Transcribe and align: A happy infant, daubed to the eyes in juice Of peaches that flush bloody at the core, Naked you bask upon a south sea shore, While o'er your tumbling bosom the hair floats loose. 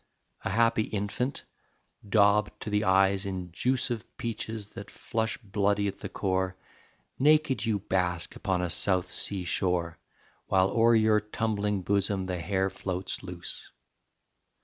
A 0.43 0.49
happy 0.49 0.81
infant, 0.81 1.43
daubed 2.09 2.59
to 2.61 2.71
the 2.71 2.85
eyes 2.85 3.27
in 3.27 3.51
juice 3.51 3.91
Of 3.91 4.17
peaches 4.17 4.71
that 4.71 4.89
flush 4.89 5.37
bloody 5.37 5.87
at 5.87 5.99
the 5.99 6.09
core, 6.09 6.55
Naked 7.19 7.63
you 7.67 7.77
bask 7.77 8.35
upon 8.35 8.63
a 8.63 8.69
south 8.71 9.11
sea 9.11 9.43
shore, 9.43 9.99
While 10.47 10.69
o'er 10.71 10.95
your 10.95 11.19
tumbling 11.19 11.83
bosom 11.83 12.25
the 12.25 12.39
hair 12.41 12.71
floats 12.71 13.21
loose. 13.21 13.69